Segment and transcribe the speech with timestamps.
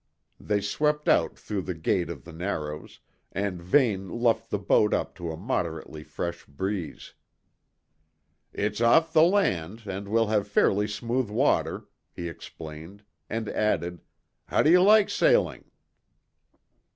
[0.39, 3.01] They swept out through the gate of the Narrows,
[3.31, 7.13] and Vane luffed the boat up to a moderately fresh breeze.
[8.51, 11.85] "It's off the land, and we'll have fairly smooth water,"
[12.15, 14.01] he explained, and added:
[14.47, 15.65] "How do you like sailing?"